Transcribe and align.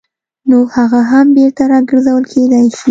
نو 0.49 0.57
هغه 0.75 0.99
هم 1.11 1.27
بېرته 1.37 1.61
راګرځول 1.71 2.23
کېدای 2.31 2.65
شي. 2.75 2.79